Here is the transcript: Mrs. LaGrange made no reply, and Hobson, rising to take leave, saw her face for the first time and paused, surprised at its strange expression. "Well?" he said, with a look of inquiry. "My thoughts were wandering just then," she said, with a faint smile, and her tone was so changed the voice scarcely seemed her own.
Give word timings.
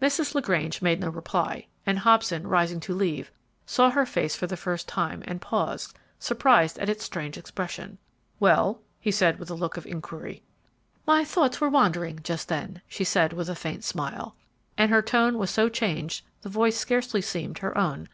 Mrs. 0.00 0.36
LaGrange 0.36 0.82
made 0.82 1.00
no 1.00 1.08
reply, 1.08 1.66
and 1.84 1.98
Hobson, 1.98 2.46
rising 2.46 2.78
to 2.78 2.92
take 2.92 3.00
leave, 3.00 3.32
saw 3.66 3.90
her 3.90 4.06
face 4.06 4.36
for 4.36 4.46
the 4.46 4.56
first 4.56 4.86
time 4.86 5.24
and 5.26 5.40
paused, 5.40 5.98
surprised 6.20 6.78
at 6.78 6.88
its 6.88 7.02
strange 7.02 7.36
expression. 7.36 7.98
"Well?" 8.38 8.82
he 9.00 9.10
said, 9.10 9.40
with 9.40 9.50
a 9.50 9.54
look 9.54 9.76
of 9.76 9.84
inquiry. 9.84 10.44
"My 11.08 11.24
thoughts 11.24 11.60
were 11.60 11.68
wandering 11.68 12.20
just 12.22 12.46
then," 12.46 12.82
she 12.86 13.02
said, 13.02 13.32
with 13.32 13.48
a 13.48 13.56
faint 13.56 13.82
smile, 13.82 14.36
and 14.78 14.92
her 14.92 15.02
tone 15.02 15.38
was 15.38 15.50
so 15.50 15.68
changed 15.68 16.24
the 16.42 16.48
voice 16.48 16.76
scarcely 16.76 17.20
seemed 17.20 17.58
her 17.58 17.76
own. 17.76 18.08